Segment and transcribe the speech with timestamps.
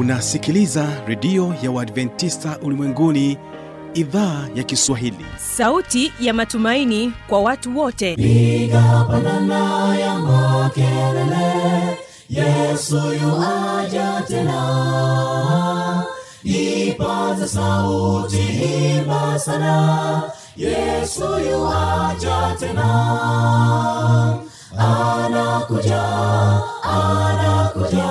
[0.00, 3.38] unasikiliza redio ya uadventista ulimwenguni
[3.94, 5.26] idhaa ya kiswahili.
[5.56, 8.16] Sauti ya matumaini kwa watu wote.
[8.16, 11.98] Piga pandana ya makelele
[12.30, 16.04] yesu yuaja tena.
[16.44, 18.38] Ipaza sauti
[18.96, 20.22] imba sana
[20.56, 22.88] yesu yuaja tena.
[24.78, 26.02] Anakuja
[26.82, 28.10] anakuja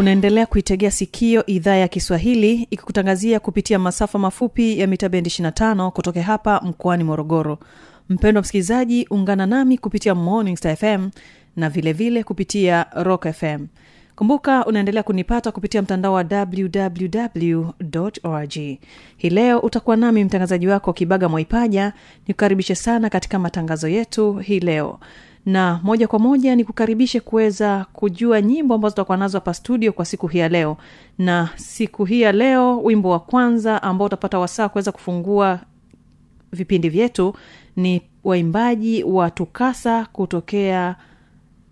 [0.00, 6.22] unaendelea kuitegea sikio idhaa ya kiswahili ikikutangazia kupitia masafa mafupi ya mita bendi 25 kutoka
[6.22, 7.58] hapa mkoani morogoro.
[8.08, 11.10] Mpendwa msikilizaji ungana nami kupitia morning fm
[11.56, 13.66] na vilevile vile kupitia rock fm
[14.16, 17.68] kumbuka unaendelea kunipata kupitia mtandao wa www
[18.22, 18.52] org
[19.16, 21.92] hii leo utakuwa nami mtangazaji wako kibaga mwaipaja
[22.28, 25.00] nikukaribishe sana katika matangazo yetu hii leo
[25.46, 30.04] na moja kwa moja ni kukaribishe kuweza kujua nyimbo ambazo tutakuwa nazo hapa studio kwa
[30.04, 30.76] siku hii ya leo.
[31.18, 35.60] Na siku hii ya leo wimbo wa kwanza ambao utapata wasaa kuweza kufungua
[36.52, 37.34] vipindi vyetu
[37.76, 40.96] ni waimbaji wa tukasa kutokea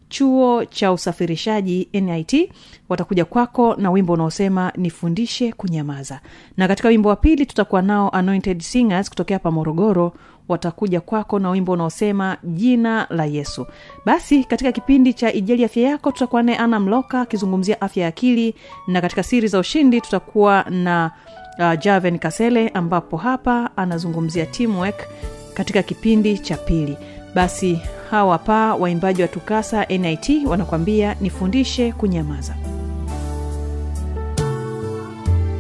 [0.09, 2.53] chuo cha usafirishaji nit
[2.89, 6.21] watakuja kwako na wimbo unaosema nifundishe kunyamaza.
[6.57, 10.13] Na katika wimbo wa pili tutakuwa nao anointed singers kutokea hapa morogoro
[10.49, 13.67] watakuja kwako na wimbo unaosema jina la yesu.
[14.05, 18.55] Basi katika kipindi cha ijali afya yako tutakuwa naye ana mloka akizungumzia afya ya akili
[18.87, 21.11] na katika siri za ushindi tutakuwa na
[21.59, 25.09] uh, javen kasele ambapo hapa anazungumzia teamwork
[25.55, 26.97] katika kipindi cha pili.
[27.35, 32.55] Basi hawa pa waimbaji wa tukasa nit wanakwambia nifundishe kunyamaza.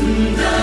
[0.01, 0.60] ni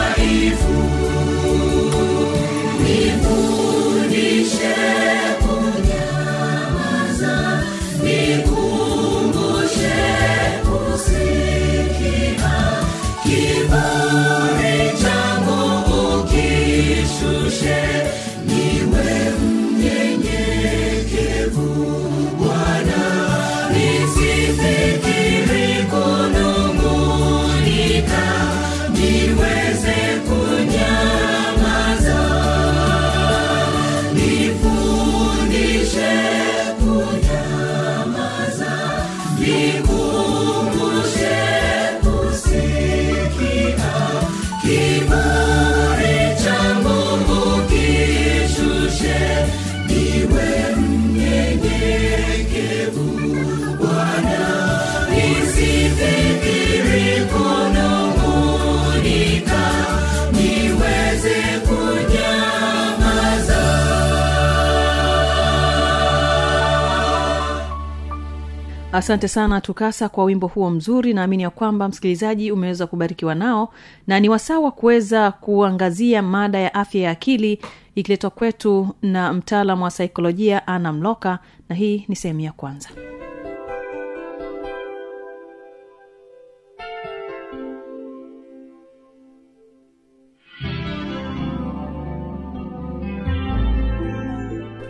[68.99, 71.15] asante sana tukasa kwa wimbo huo mzuri.
[71.15, 73.73] Naamini ya kwamba msikilizaji umeweza kubarikiwa nao
[74.07, 77.61] na ni wasawa kuweza kuangazia mada ya afya ya akili
[77.95, 82.89] ikiletwa kwetu na mtaalamu wa saikolojia ana mloka na hii ni sehemu ya kwanza.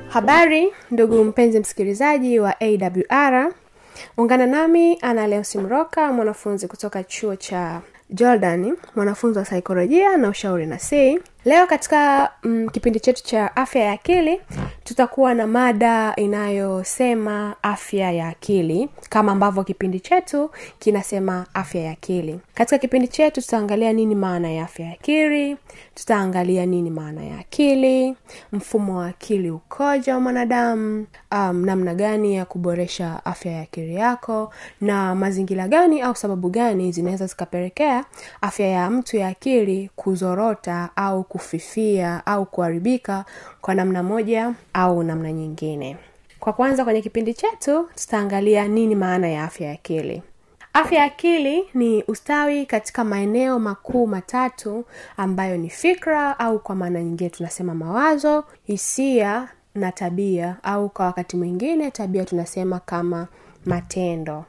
[0.09, 3.53] Habari ndugu mpenzi msikilizaji wa awr
[4.17, 7.81] ungana nami ana leo simroka mwanafunzi kutoka chuo cha
[8.11, 13.83] jordan mwanafunzi wa saikolojia na ushauri na si leo katika mm, kipindi chetu cha afya
[13.85, 14.41] ya akili
[14.85, 22.41] tutakuwa na mada inayosema afya ya akili kama ambavyo kipindi chetu kinasema afya ya akili.
[22.55, 25.57] Katika kipindi chetu tutaangalia nini maana ya afya ya akili
[25.95, 28.17] tutaangalia nini maana ya akili
[28.53, 34.53] mfumo wa akili ukoja wa mwanadamu um, namna gani ya kuboresha afya ya akili yako
[34.81, 38.05] na mazingira gani au sababu gani zinaweza zikapelekea
[38.41, 43.25] afya ya mtu ya akili kuzorota au kufifia au kuharibika
[43.61, 45.97] kwa namna moja au namna nyingine.
[46.41, 50.23] Kwa kwanza kwenye kipindi chetu tutaangalia nini maana ya afya ya akili.
[50.73, 54.85] Afya ya akili ni ustawi katika maeneo makuu matatu
[55.17, 61.37] ambayo ni fikra au kwa maana nyingine tunasema mawazo hisia na tabia au kwa wakati
[61.37, 63.27] mwingine tabia tunasema kama
[63.67, 64.45] matendo.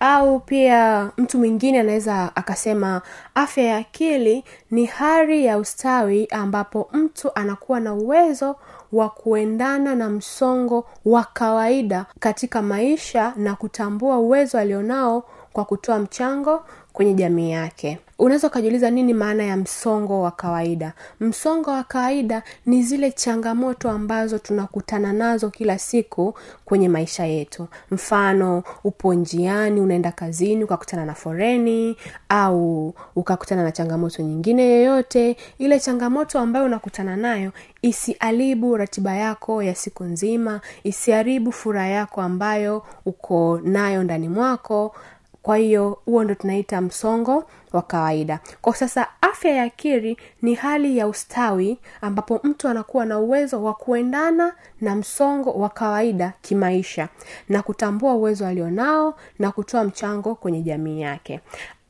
[0.00, 3.02] Au pia mtu mwingine anaweza akasema
[3.34, 8.56] afya ya akili ni hali ya ustawi ambapo mtu anakuwa na uwezo
[8.92, 16.64] wa kuendana na msongo wa kawaida katika maisha na kutambua uwezo alionao kwa kutoa mchango
[16.92, 20.92] kwenye jamii yake unaweza ukajiuliza nini maana ya msongo wa kawaida?
[21.20, 26.34] Msongo wa kawaida ni zile changamoto ambazo tunakutana nazo kila siku
[26.64, 27.68] kwenye maisha yetu.
[27.90, 31.96] Mfano upo njiani unaenda kazini ukakutana na foreni
[32.28, 37.52] au ukakutana na changamoto nyingine yoyote ile changamoto ambayo unakutana nayo
[37.82, 44.94] isiharibu ratiba yako ya siku nzima isiharibu furaha yako ambayo uko nayo ndani mwako
[45.42, 48.40] kwa hiyo huo ndo tunaita msongo wa kawaida.
[48.60, 53.74] Kwa sasa afya ya akili ni hali ya ustawi ambapo mtu anakuwa na uwezo wa
[53.74, 57.08] kuendana na msongo wa kawaida kimaisha
[57.48, 61.40] na kutambua uwezo alionao na kutoa mchango kwenye jamii yake.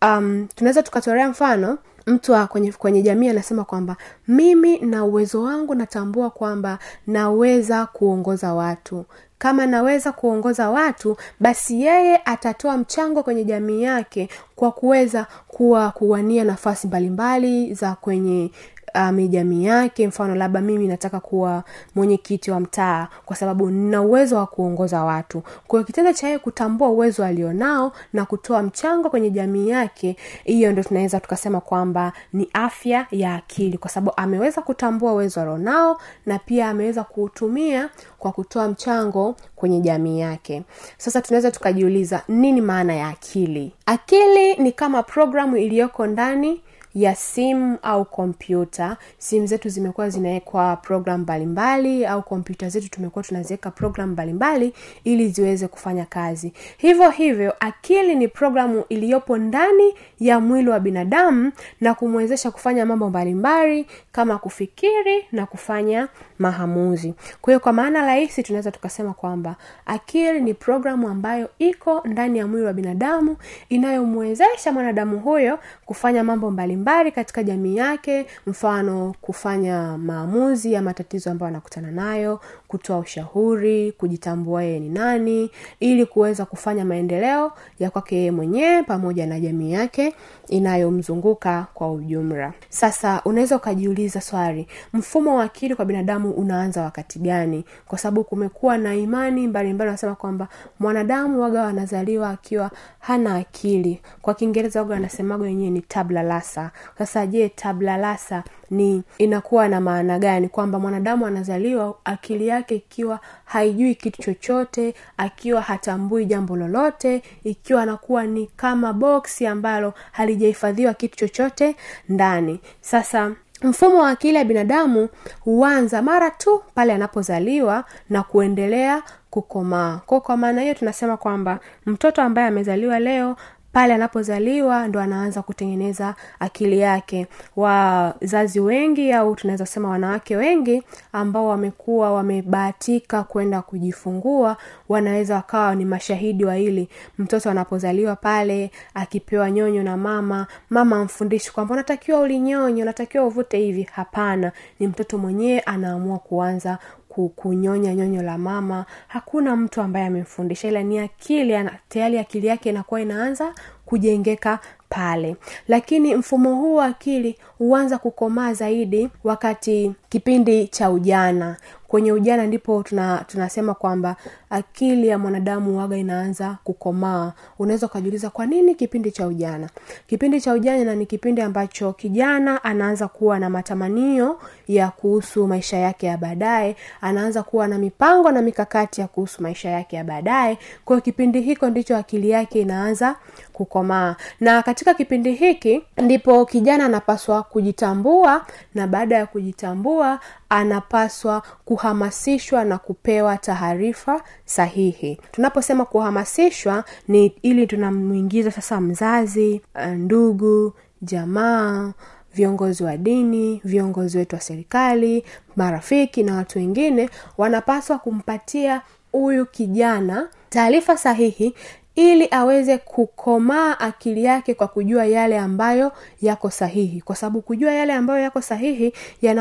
[0.03, 3.97] Um, tunaweza tukatolea mfano mtu kwenye, kwenye jamii anasema kwamba
[4.29, 9.05] mimi na uwezo wangu natambua kwamba naweza kuongoza watu
[9.43, 16.45] kama naweza kuongoza watu basi yeye atatoa mchango kwenye jamii yake kwa kuweza kuwa kuwania
[16.45, 18.51] nafasi mbalimbali za kwenye
[18.95, 20.07] um, jamii yake.
[20.09, 21.65] Mfano labda mimi nataka kuwa
[21.95, 25.43] mwenyekiti wa mtaa kwa sababu nina uwezo wa kuongoza watu.
[25.67, 30.83] Kwa kitendo cha yeye kutambua uwezo alionao na kutoa mchango kwenye jamii yake hiyo ndo
[30.83, 33.79] tunaweza tukasema kwamba ni afya ya akili.
[33.79, 37.89] Kwa sababu ameweza kutambua uwezo alionao na pia ameweza kuutumia
[38.23, 40.63] kwa kutoa mchango kwenye jamii yake.
[40.99, 43.73] Sasa tunaweza tukajiuliza nini maana ya akili?
[43.87, 46.61] Akili ni kama programu iliyoko ndani
[46.95, 48.97] ya simu au kompyuta.
[49.19, 54.73] Simu zetu zimekuwa zinawekwa program mbalimbali au kompyuta zetu tumekuwa tunaziweka program mbalimbali
[55.05, 56.53] ili ziweze kufanya kazi.
[56.79, 63.09] Hivyo hivyo akili ni programu iliyopo ndani ya mwili wa binadamu na kumwezesha kufanya mambo
[63.11, 67.15] mbalimbali kama kufikiri na kufanya maamuzi.
[67.41, 72.47] Kwa hiyo kwa maana rahisi tunaweza tukasema kwamba akili ni programu ambayo iko ndani ya
[72.47, 73.37] mwili wa binadamu
[73.69, 81.49] inayomwezesha mwanadamu huyo kufanya mambo mbalimbali katika jamii yake mfano kufanya maamuzi ya matatizo ambayo
[81.49, 85.51] anakutana nayo kutoa ushauri kujitambua yeye ni nani
[85.81, 90.15] ili kuweza kufanya maendeleo ya kwake yeye mwenyewe pamoja na jamii yake
[90.49, 92.53] inayomzunguka kwa ujumla.
[92.69, 97.65] Sasa unaweza ukajiuliza swali mfumo wa akili kwa binadamu unaanza wakati gani?
[97.87, 100.49] Kwa sababu kumekuwa na imani mbalimbali wanasema kwamba
[100.81, 104.01] mwanadamu waga wanazaliwa akiwa hana akili.
[104.23, 110.19] Kwa kiingereza waga wanasemaga wenyewe ni tabla lasa sasa je tablalasa ni inakuwa na maana
[110.19, 110.49] gani?
[110.49, 118.27] Kwamba mwanadamu anazaliwa akili yake ikiwa haijui kitu chochote akiwa hatambui jambo lolote ikiwa anakuwa
[118.27, 121.77] ni kama boksi ambalo halijahifadhiwa kitu chochote
[122.09, 122.61] ndani.
[122.81, 123.33] Sasa
[123.63, 125.09] mfumo wa akili ya binadamu
[125.41, 130.01] huanza mara tu pale anapozaliwa na kuendelea kukomaa.
[130.07, 133.37] Ko kwa maana hiyo tunasema kwamba mtoto ambaye amezaliwa leo
[133.73, 137.27] pale anapozaliwa ndo anaanza kutengeneza akili yake.
[137.57, 144.57] Wazazi wengi au tunaweza sema wanawake wengi ambao wamekuwa wamebahatika kwenda kujifungua
[144.89, 146.89] wanaweza wakawa ni mashahidi wa hili.
[147.19, 153.83] Mtoto anapozaliwa pale akipewa nyonyo na mama mama amfundishi kwamba unatakiwa ulinyonyo unatakiwa uvute hivi.
[153.93, 156.79] Hapana ni mtoto mwenyewe anaamua kuanza
[157.29, 158.85] kunyonya nyonyo la mama.
[159.09, 163.55] Hakuna mtu ambaye amemfundisha ila ni akili tayari akili yake inakuwa inaanza
[163.87, 164.59] kujengeka
[164.89, 165.37] pale.
[165.69, 171.57] Lakini mfumo huu wa akili huanza kukomaa zaidi wakati kipindi cha ujana.
[171.89, 174.17] Kwenye ujana ndipo tuna, tunasema kwamba
[174.51, 177.33] akili ya mwanadamu waga inaanza kukomaa.
[177.59, 179.69] Unaweza ukajiuliza kwa nini kipindi cha ujana?
[180.07, 186.07] Kipindi cha ujana ni kipindi ambacho kijana anaanza kuwa na matamanio ya kuhusu maisha yake
[186.07, 190.59] ya baadaye anaanza kuwa na mipango na mikakati ya kuhusu maisha yake ya baadaye.
[190.85, 193.17] Kwayo kipindi hiko ndicho akili yake inaanza
[193.53, 194.17] kukomaa.
[194.41, 202.79] Na katika kipindi hiki ndipo kijana anapaswa kujitambua na baada ya kujitambua anapaswa kuhamasishwa na
[202.79, 205.19] kupewa taarifa sahihi.
[205.33, 209.61] Tunaposema kuhamasishwa ni ili tunamwingiza sasa mzazi
[209.97, 211.93] ndugu jamaa
[212.35, 215.25] viongozi wa dini viongozi wetu wa serikali
[215.57, 218.83] marafiki na watu wengine wanapaswa kumpatia
[219.13, 221.55] huyu kijana taarifa sahihi
[221.95, 227.01] ili aweze kukomaa akili yake kwa kujua yale ambayo yako sahihi.
[227.01, 228.93] Kwa sababu kujua yale ambayo yako sahihi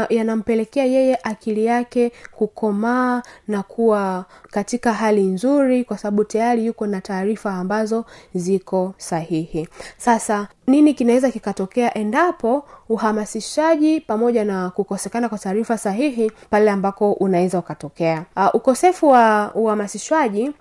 [0.09, 6.87] yanampelekea yana yeye akili yake kukomaa na kuwa katika hali nzuri kwa sababu tayari yuko
[6.87, 8.05] na taarifa ambazo
[8.35, 9.67] ziko sahihi.
[9.97, 17.59] Sasa nini kinaweza kikatokea endapo uhamasishaji pamoja na kukosekana kwa taarifa sahihi pale ambako unaweza
[17.59, 18.23] ukatokea.
[18.37, 20.51] Uh, ukosefu wa uhamasishwaji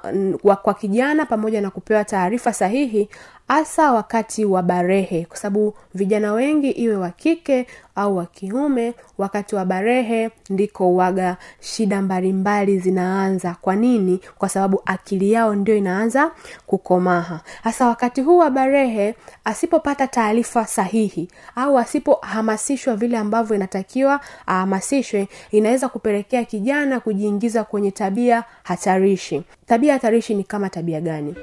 [0.43, 3.09] uh, kwa kijana pamoja na kupewa taarifa sahihi
[3.51, 9.55] hasa wakati wa barehe kwa sababu vijana wengi iwe wa kike au wa kiume wakati
[9.55, 13.57] wa barehe ndiko waga shida mbalimbali zinaanza.
[13.61, 14.21] Kwa nini?
[14.39, 16.31] Kwa sababu akili yao ndio inaanza
[16.67, 17.41] kukomaha.
[17.63, 19.15] Hasa wakati huu wa barehe
[19.45, 28.45] asipopata taarifa sahihi au asipohamasishwa vile ambavyo inatakiwa ahamasishwe inaweza kupelekea kijana kujiingiza kwenye tabia
[28.63, 29.43] hatarishi.
[29.67, 31.35] Tabia hatarishi ni kama tabia gani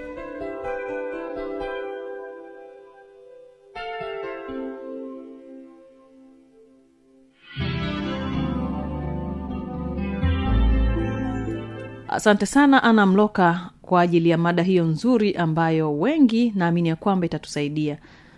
[12.07, 17.25] asante sana ana mloka kwa ajili ya mada hiyo nzuri ambayo wengi naamini ya kwamba
[17.25, 17.97] itatusaidia.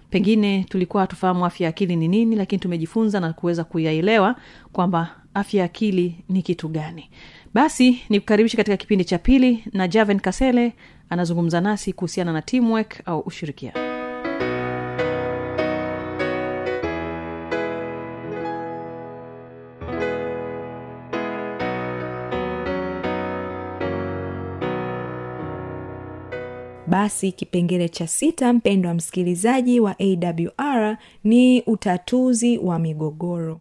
[0.10, 4.36] Pengine tulikuwa hatufahamu afya ya akili ni nini lakini tumejifunza na kuweza kuyaelewa
[4.72, 7.10] kwamba afya ya akili ni kitu gani.
[7.54, 10.74] Basi ni kukaribishi katika kipindi cha pili na javen kasele
[11.10, 13.99] anazungumza nasi kuhusiana na teamwork au ushirikiano
[26.90, 33.60] basi kipengele cha sita mpendwa msikilizaji wa awr ni utatuzi wa migogoro.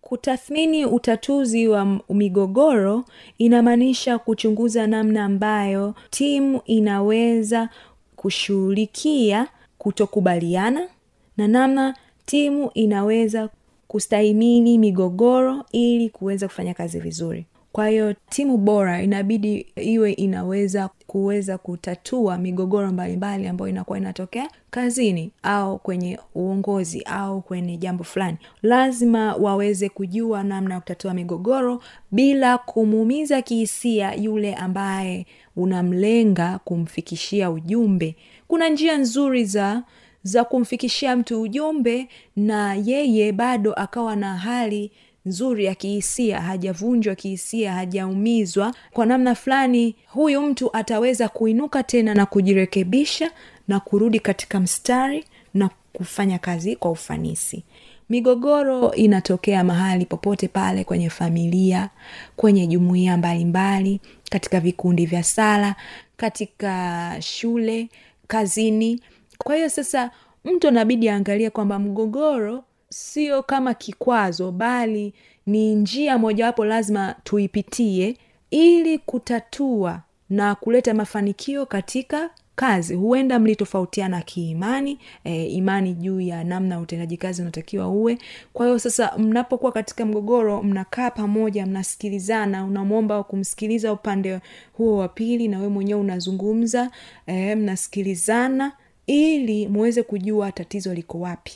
[0.00, 3.04] Kutathmini utatuzi wa migogoro
[3.38, 7.68] inamaanisha kuchunguza namna ambayo timu inaweza
[8.16, 10.88] kushughulikia kutokubaliana
[11.36, 13.48] na namna timu inaweza
[13.88, 21.58] kustahimili migogoro ili kuweza kufanya kazi vizuri kwa hiyo timu bora inabidi iwe inaweza kuweza
[21.58, 28.38] kutatua migogoro mbalimbali ambayo inakuwa inatokea kazini au kwenye uongozi au kwenye jambo fulani.
[28.62, 35.26] Lazima waweze kujua namna ya kutatua migogoro bila kumuumiza kihisia yule ambaye
[35.56, 38.16] unamlenga kumfikishia ujumbe.
[38.48, 39.82] Kuna njia nzuri za
[40.22, 44.90] za kumfikishia mtu ujumbe na yeye bado akawa na hali
[45.26, 48.74] nzuri ya kihisia hajavunjwa kihisia hajaumizwa.
[48.92, 53.30] Kwa namna fulani huyu mtu ataweza kuinuka tena na kujirekebisha
[53.68, 55.24] na kurudi katika mstari
[55.54, 57.64] na kufanya kazi kwa ufanisi.
[58.08, 61.90] Migogoro inatokea mahali popote pale kwenye familia
[62.36, 64.00] kwenye jumuiya mbalimbali
[64.30, 65.74] katika vikundi vya sala
[66.16, 67.88] katika shule
[68.26, 69.00] kazini.
[69.38, 70.10] Kwa hiyo sasa
[70.44, 75.14] mtu anabidi aangalie kwamba mgogoro sio kama kikwazo bali
[75.46, 78.16] ni njia mojawapo lazima tuipitie
[78.50, 82.94] ili kutatua na kuleta mafanikio katika kazi.
[82.94, 88.18] Huenda mlitofautiana kiimani e, imani juu ya namna utendaji kazi unatakiwa uwe.
[88.52, 94.40] Kwa hiyo sasa mnapokuwa katika mgogoro mnakaa pamoja mnasikilizana unamwomba kumsikiliza upande
[94.72, 96.90] huo wa pili na we mwenyewe unazungumza
[97.26, 98.72] e, mnasikilizana
[99.06, 101.52] ili muweze kujua tatizo liko wapi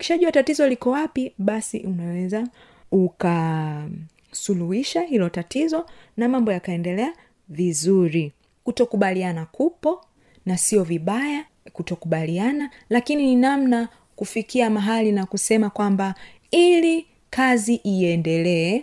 [0.00, 2.48] ukishajua tatizo liko wapi basi unaweza
[2.92, 7.12] ukasuluhisha hilo tatizo na mambo yakaendelea
[7.48, 8.32] vizuri.
[8.64, 10.04] Kutokubaliana kupo
[10.46, 16.14] na sio vibaya kutokubaliana lakini ni namna kufikia mahali na kusema kwamba
[16.50, 18.82] ili kazi iendelee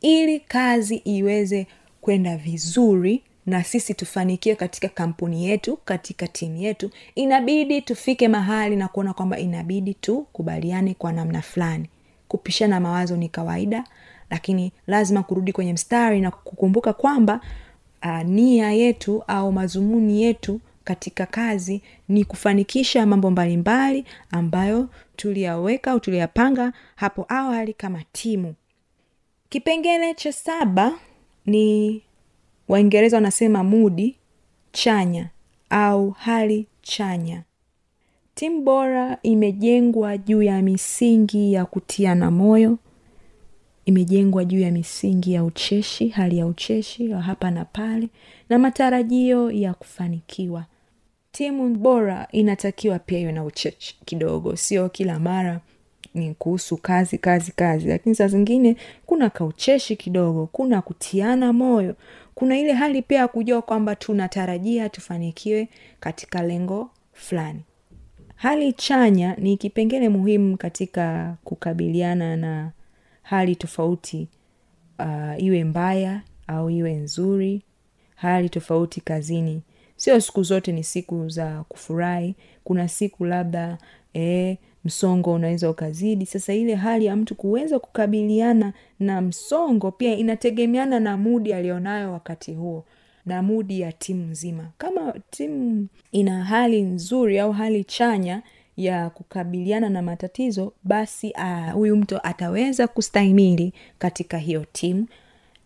[0.00, 1.66] ili kazi iweze
[2.00, 8.88] kwenda vizuri na sisi tufanikiwe katika kampuni yetu katika timu yetu inabidi tufike mahali na
[8.88, 11.88] kuona kwamba inabidi tukubaliane kwa namna fulani.
[12.28, 13.84] Kupishana mawazo ni kawaida
[14.30, 17.40] lakini lazima kurudi kwenye mstari na kukumbuka kwamba
[18.04, 26.00] uh, nia yetu au mazumuni yetu katika kazi ni kufanikisha mambo mbalimbali ambayo tuliyaweka au
[26.00, 28.54] tuliyapanga hapo awali kama timu.
[29.48, 30.92] Kipengele cha saba
[31.46, 32.02] ni
[32.68, 34.16] waingereza wanasema mudi
[34.72, 35.28] chanya
[35.70, 37.42] au hali chanya.
[38.34, 42.78] Timu bora imejengwa juu ya misingi ya kutiana moyo
[43.84, 48.08] imejengwa juu ya misingi ya ucheshi hali ya ucheshi wa hapa na pale
[48.48, 50.64] na matarajio ya kufanikiwa.
[51.32, 55.60] Timu bora inatakiwa pia iwe na ucheshi kidogo sio kila mara
[56.14, 57.88] ni kuhusu kazi kazi kazi.
[57.88, 61.94] Lakini saa zingine kuna kaucheshi kidogo kuna kutiana moyo
[62.38, 65.68] kuna ile hali pia ya kujua kwamba tunatarajia tufanikiwe
[66.00, 67.60] katika lengo fulani.
[68.36, 72.70] Hali chanya ni kipengele muhimu katika kukabiliana na
[73.22, 74.28] hali tofauti
[74.98, 77.62] uh, iwe mbaya au iwe nzuri.
[78.14, 79.62] Hali tofauti kazini.
[79.96, 82.34] Sio siku zote ni siku za kufurahi.
[82.64, 83.78] Kuna siku labda
[84.18, 86.26] e, msongo unaweza ukazidi.
[86.26, 92.54] Sasa ile hali ya mtu kuweza kukabiliana na msongo pia inategemeana na mudi aliyonayo wakati
[92.54, 92.84] huo
[93.26, 94.70] na mudi ya timu nzima.
[94.78, 98.42] Kama timu ina hali nzuri au hali chanya
[98.76, 101.32] ya kukabiliana na matatizo basi
[101.74, 105.06] huyu uh, mtu ataweza kustahimili katika hiyo timu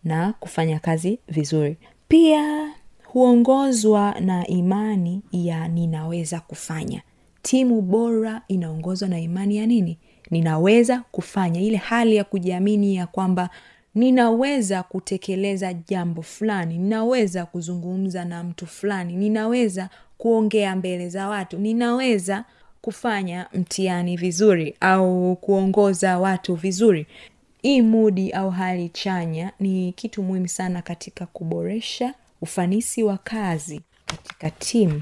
[0.03, 1.77] na kufanya kazi vizuri.
[2.07, 2.71] Pia
[3.03, 7.01] huongozwa na imani ya ninaweza kufanya
[7.43, 9.97] timu bora inaongozwa na imani ya nini?
[10.31, 13.49] Ninaweza kufanya ile hali ya kujiamini ya kwamba
[13.95, 22.45] ninaweza kutekeleza jambo fulani ninaweza kuzungumza na mtu fulani ninaweza kuongea mbele za watu ninaweza
[22.81, 27.07] kufanya mtihani vizuri au kuongoza watu vizuri.
[27.61, 34.49] Hii mudi au hali chanya ni kitu muhimu sana katika kuboresha ufanisi wa kazi katika
[34.49, 35.01] timu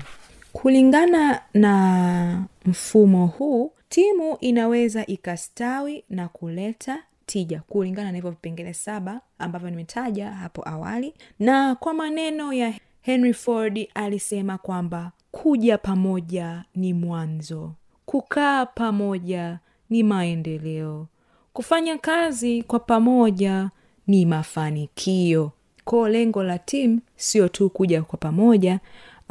[0.53, 9.21] kulingana na mfumo huu timu inaweza ikastawi na kuleta tija kulingana na hivyo vipengele saba
[9.39, 11.13] ambavyo nimetaja hapo awali.
[11.39, 17.71] Na kwa maneno ya henry ford alisema kwamba kuja pamoja ni mwanzo
[18.05, 19.59] kukaa pamoja
[19.89, 21.07] ni maendeleo
[21.53, 23.69] kufanya kazi kwa pamoja
[24.07, 25.51] ni mafanikio.
[25.83, 28.79] Ko lengo la timu sio tu kuja kwa pamoja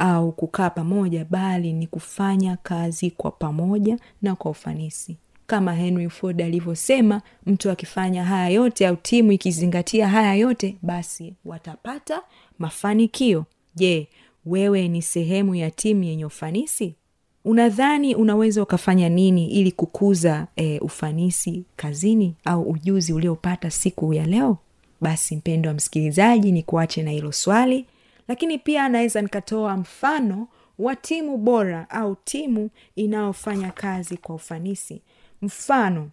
[0.01, 5.17] au kukaa pamoja bali ni kufanya kazi kwa pamoja na kwa ufanisi.
[5.47, 12.21] Kama henry ford alivyosema mtu akifanya haya yote au timu ikizingatia haya yote basi watapata
[12.59, 13.45] mafanikio.
[13.75, 14.07] Je
[14.45, 16.95] wewe ni sehemu ya timu yenye ufanisi?
[17.45, 24.57] Unadhani unaweza ukafanya nini ili kukuza e, ufanisi kazini au ujuzi uliopata siku ya leo?
[25.01, 27.85] Basi mpendo wa msikilizaji ni kuache na hilo swali
[28.31, 30.47] lakini pia naweza nikatoa mfano
[30.79, 35.01] wa timu bora au timu inayofanya kazi kwa ufanisi.
[35.41, 36.09] Mfano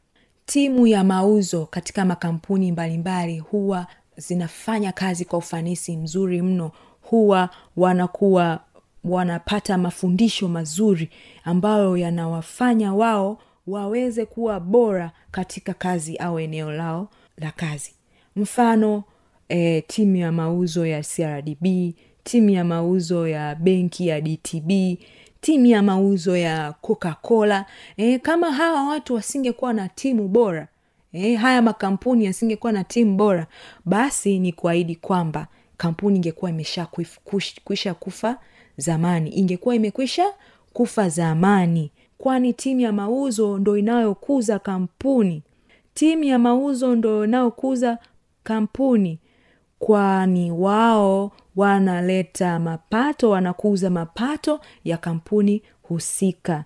[0.47, 2.99] timu ya mauzo katika makampuni mbalimbali
[3.33, 6.71] mbali, huwa zinafanya kazi kwa ufanisi mzuri mno.
[7.03, 8.61] Huwa wanakuwa
[9.05, 11.11] wanapata mafundisho mazuri
[11.45, 17.95] ambayo yanawafanya wao waweze kuwa bora katika kazi au eneo lao la kazi.
[18.37, 19.05] Mfano
[19.49, 24.71] e, timu ya mauzo ya crdb timu ya mauzo ya benki ya dtb
[25.41, 30.69] timu ya mauzo ya coca cola e, kama hawa watu wasingekuwa na timu bora
[31.13, 33.47] e, haya makampuni yasingekuwa na timu bora
[33.85, 36.87] basi ni kuahidi kwamba kampuni ingekuwa imesha
[37.65, 38.39] kuisha kufa
[38.77, 39.31] zamani.
[39.31, 40.27] Ingekuwa imekwisha
[40.73, 41.91] kufa zamani.
[42.19, 45.43] Kwani timu ya mauzo ndo inayokuza kampuni?
[45.95, 47.99] Timu ya mauzo ndo inayokuza
[48.43, 49.19] kampuni
[49.79, 56.65] kwani wao wanaleta mapato wanakuza mapato ya kampuni husika.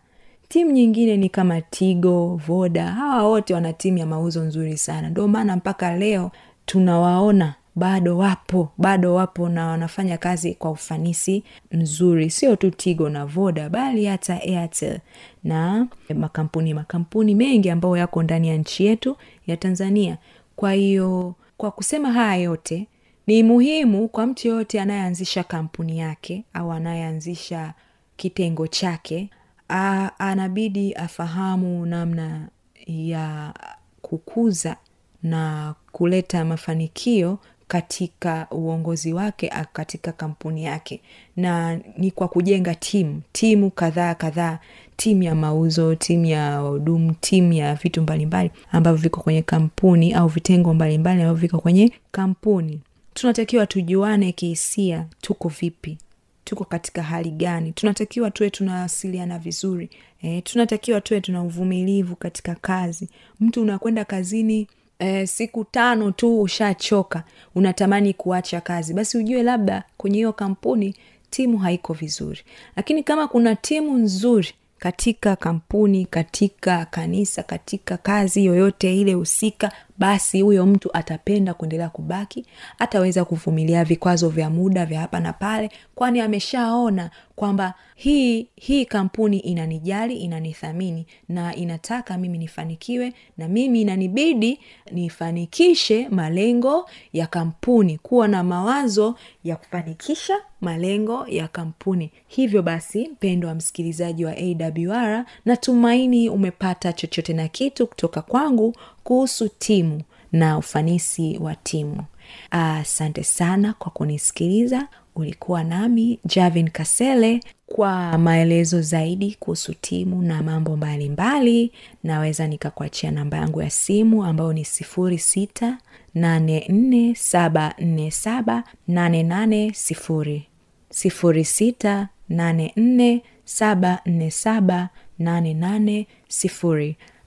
[0.48, 2.86] Timu nyingine ni kama tigo voda.
[2.86, 5.10] Hawa wote wana timu ya mauzo nzuri sana.
[5.10, 6.30] Ndio maana mpaka leo
[6.66, 12.30] tunawaona bado wapo bado wapo na wanafanya kazi kwa ufanisi mzuri.
[12.30, 14.98] Sio tu tigo na voda bali hata airtel
[15.44, 20.18] na makampuni makampuni mengi ambayo yako ndani ya nchi yetu ya tanzania.
[20.56, 22.86] Kwa hiyo kwa kusema haya yote
[23.26, 27.74] ni muhimu kwa mtu yoyote anayeanzisha kampuni yake au anayeanzisha
[28.16, 29.30] kitengo chake
[29.68, 32.48] a, anabidi afahamu namna
[32.86, 33.54] ya
[34.02, 34.76] kukuza
[35.22, 41.00] na kuleta mafanikio katika uongozi wake katika kampuni yake.
[41.36, 44.58] Na ni kwa kujenga timu timu kadhaa kadhaa
[44.96, 50.28] timu ya mauzo timu ya wahudumu timu ya vitu mbalimbali ambavyo viko kwenye kampuni au
[50.28, 52.80] vitengo mbalimbali ambavyo viko kwenye kampuni
[53.14, 55.98] tunatakiwa tujuane kihisia tuko vipi
[56.44, 57.72] tuko katika hali gani.
[57.72, 59.90] Tunatakiwa tuwe tunawasiliana vizuri
[60.22, 63.08] e, tunatakiwa tuwe tuna uvumilivu katika kazi.
[63.40, 64.66] Mtu unakwenda kazini
[64.98, 68.94] e, siku tano tu ushachoka unatamani kuacha kazi.
[68.94, 70.94] Basi ujue labda kwenye hiyo kampuni
[71.30, 72.40] timu haiko vizuri.
[72.76, 74.48] Lakini kama kuna timu nzuri
[74.78, 79.72] katika kampuni katika kanisa katika kazi yoyote ile husika
[80.02, 82.46] basi huyo mtu atapenda kuendelea kubaki
[82.78, 89.38] ataweza kuvumilia vikwazo vya muda vya hapa na pale kwani ameshaona kwamba hii hii kampuni
[89.38, 94.60] inanijali inanithamini na inataka mimi nifanikiwe na mimi inanibidi
[94.92, 102.10] nifanikishe malengo ya kampuni kuwa na mawazo ya kufanikisha malengo ya kampuni.
[102.28, 109.48] Hivyo basi mpendo wa msikilizaji wa awr natumaini umepata chochote na kitu kutoka kwangu kuhusu
[109.48, 112.04] timu na ufanisi wa timu.
[112.50, 114.88] Asante sana kwa kunisikiliza.
[115.14, 121.08] Ulikuwa nami javin kasele kwa maelezo zaidi kuhusu timu na mambo mbalimbali.
[121.08, 121.72] Mbali,
[122.04, 125.78] naweza nikakuachia namba yangu ya simu ambayo ni sifuri sita
[126.14, 128.10] nane nne saba nne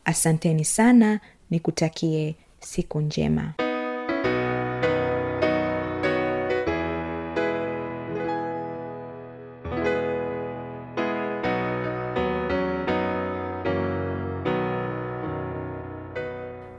[0.06, 3.54] asanteni sana nikutakie siku njema.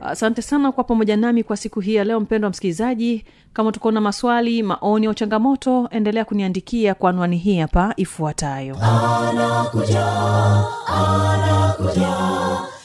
[0.07, 3.25] Asante sana kwa pamoja nami kwa siku hii ya leo mpendo wa msikilizaji.
[3.53, 8.77] Kama na maswali maoni au changamoto endelea kuniandikia kwa anwani hii hapa ifuatayo.
[8.83, 10.07] Anakuja
[10.87, 12.17] anakuja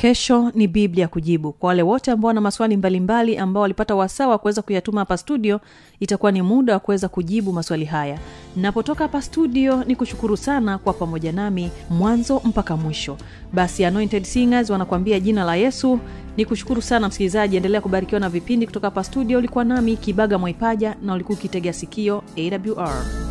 [0.00, 1.52] kesho ni biblia kujibu.
[1.52, 5.60] Kwa wale wote ambao wana maswali mbalimbali ambao walipata wasaa wa kuweza kuyatuma hapa studio
[6.00, 8.18] itakuwa ni muda wa kuweza kujibu maswali haya.
[8.56, 13.16] Napotoka hapa studio ni kushukuru sana kwa pamoja nami mwanzo mpaka mwisho.
[13.52, 15.98] Basi anointed singers wanakuambia jina la yesu.
[16.36, 19.38] Ni kushukuru sana msikilizaji endelea kubarikiwa na vipindi kutoka hapa studio.
[19.38, 23.29] Ulikuwa nami kibaga mwaipaja na ulikuwa ukitegea sikio awr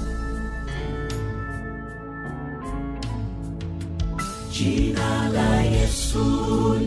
[4.60, 6.24] jina la yesu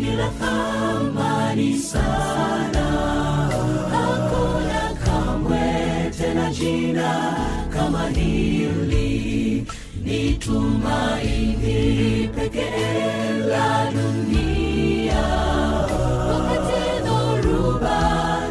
[0.01, 2.87] ni la thamani sana.
[3.93, 5.65] Hakuna kamwe
[6.19, 7.11] tena jina
[7.75, 9.67] kama hili.
[10.05, 15.25] Ni tumaini pekee la dunia.
[16.29, 18.01] Wakati dhoruba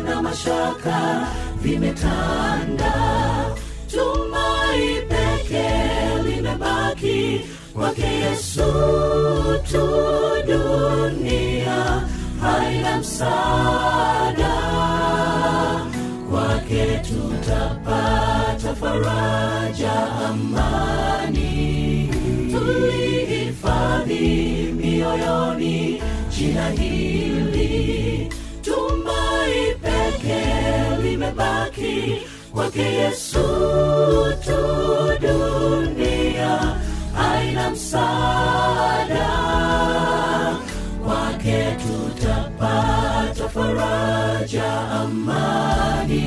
[0.05, 1.27] na mashaka
[1.61, 2.93] vimetanda
[3.91, 7.41] tumai pekee limebaki
[7.73, 8.63] kwake yesu
[9.71, 9.87] tu
[10.47, 12.01] dunia
[12.41, 14.53] haina msaada.
[16.31, 19.93] Kwake tutapata faraja
[20.29, 22.09] amani.
[22.51, 24.19] Tulihifadhi
[24.77, 26.01] mioyoni
[26.37, 28.29] jina hili.
[28.61, 30.43] Tumai peke
[31.03, 32.21] limebaki.
[32.53, 33.43] Kwake yesu
[34.45, 34.61] tu
[35.21, 36.00] dunia
[37.71, 39.29] msaada.
[41.05, 46.21] Kwake tutapata faraja amani.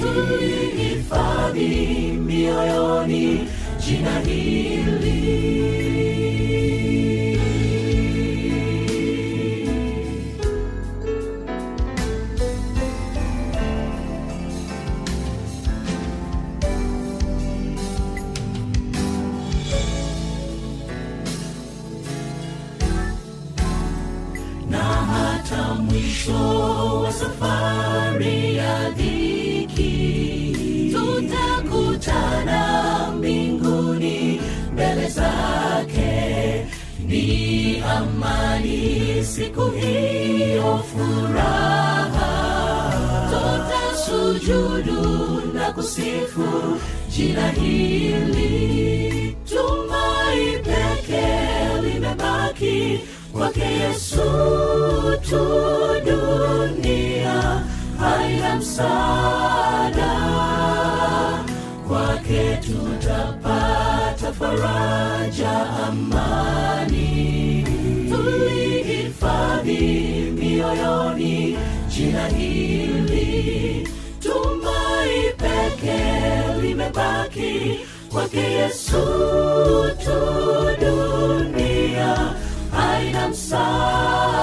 [0.00, 1.68] Tulihifadhi
[2.26, 3.48] mioyoni
[3.86, 5.73] jina hili
[37.90, 42.30] amani siku hiyo furaha.
[43.30, 49.36] Tutasujudu na kusifu jina hili.
[49.48, 51.26] Tumai peke
[51.82, 53.00] limebaki
[53.32, 54.22] kwake yesu
[55.30, 55.44] tu.
[56.04, 57.62] Dunia
[58.00, 60.14] haina msaada.
[61.88, 65.52] Kwake tutapata faraja
[65.88, 67.03] amani
[70.72, 71.58] mioyoni.
[71.88, 73.88] Jina hili
[74.20, 75.98] tumai peke
[76.62, 77.78] limebaki
[78.12, 79.02] kwake yesu
[80.04, 80.20] tu
[80.80, 82.34] dunia.
[82.76, 84.33] Haina msaada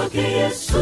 [0.00, 0.76] kwake yesu